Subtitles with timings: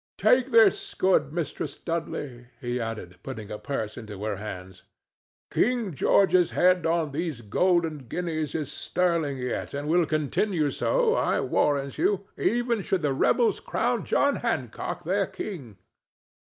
[0.17, 4.81] —Take this, good Mistress Dudley," he added, putting a purse into her hands.
[5.51, 11.39] "King George's head on these golden guineas is sterling yet, and will continue so, I
[11.41, 15.77] warrant you, even should the rebels crown John Hancock their king.